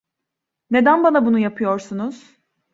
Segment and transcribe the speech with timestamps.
[0.69, 2.37] Neden bana bunu yapıyorsunuz?